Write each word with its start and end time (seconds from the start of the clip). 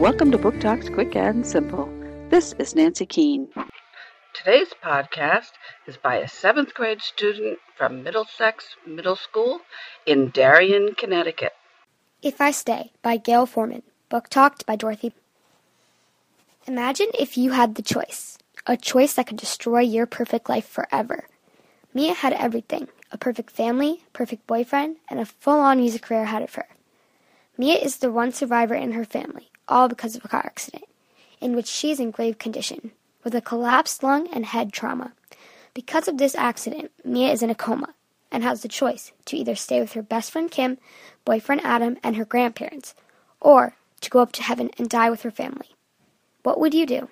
Welcome 0.00 0.30
to 0.30 0.38
Book 0.38 0.58
Talks 0.60 0.88
Quick 0.88 1.14
and 1.14 1.46
Simple. 1.46 1.86
This 2.30 2.54
is 2.54 2.74
Nancy 2.74 3.04
Keane. 3.04 3.48
Today's 4.32 4.72
podcast 4.82 5.50
is 5.86 5.98
by 5.98 6.16
a 6.16 6.26
seventh 6.26 6.72
grade 6.72 7.02
student 7.02 7.58
from 7.76 8.02
Middlesex 8.02 8.76
Middle 8.86 9.14
School 9.14 9.60
in 10.06 10.30
Darien, 10.30 10.94
Connecticut. 10.94 11.52
If 12.22 12.40
I 12.40 12.50
Stay 12.50 12.92
by 13.02 13.18
Gayle 13.18 13.44
Forman. 13.44 13.82
Book 14.08 14.30
Talked 14.30 14.64
by 14.64 14.74
Dorothy. 14.74 15.12
Imagine 16.66 17.08
if 17.18 17.36
you 17.36 17.50
had 17.50 17.74
the 17.74 17.82
choice, 17.82 18.38
a 18.66 18.78
choice 18.78 19.12
that 19.12 19.26
could 19.26 19.36
destroy 19.36 19.80
your 19.80 20.06
perfect 20.06 20.48
life 20.48 20.66
forever. 20.66 21.26
Mia 21.92 22.14
had 22.14 22.32
everything 22.32 22.88
a 23.12 23.18
perfect 23.18 23.50
family, 23.50 24.04
perfect 24.14 24.46
boyfriend, 24.46 24.96
and 25.10 25.20
a 25.20 25.26
full 25.26 25.60
on 25.60 25.76
music 25.76 26.00
career 26.00 26.22
ahead 26.22 26.40
of 26.40 26.54
her. 26.54 26.68
Mia 27.60 27.76
is 27.76 27.98
the 27.98 28.10
one 28.10 28.32
survivor 28.32 28.74
in 28.74 28.92
her 28.92 29.04
family, 29.04 29.50
all 29.68 29.86
because 29.86 30.16
of 30.16 30.24
a 30.24 30.28
car 30.28 30.40
accident, 30.42 30.86
in 31.42 31.54
which 31.54 31.66
she 31.66 31.90
is 31.90 32.00
in 32.00 32.10
grave 32.10 32.38
condition, 32.38 32.90
with 33.22 33.34
a 33.34 33.42
collapsed 33.42 34.02
lung 34.02 34.26
and 34.28 34.46
head 34.46 34.72
trauma. 34.72 35.12
Because 35.74 36.08
of 36.08 36.16
this 36.16 36.34
accident, 36.34 36.90
Mia 37.04 37.30
is 37.30 37.42
in 37.42 37.50
a 37.50 37.54
coma 37.54 37.92
and 38.32 38.42
has 38.42 38.62
the 38.62 38.68
choice 38.68 39.12
to 39.26 39.36
either 39.36 39.54
stay 39.54 39.78
with 39.78 39.92
her 39.92 40.00
best 40.00 40.30
friend 40.30 40.50
Kim, 40.50 40.78
boyfriend 41.26 41.60
Adam, 41.62 41.98
and 42.02 42.16
her 42.16 42.24
grandparents, 42.24 42.94
or 43.42 43.74
to 44.00 44.08
go 44.08 44.20
up 44.20 44.32
to 44.32 44.42
heaven 44.42 44.70
and 44.78 44.88
die 44.88 45.10
with 45.10 45.20
her 45.20 45.30
family. 45.30 45.68
What 46.42 46.58
would 46.60 46.72
you 46.72 46.86
do? 46.86 47.10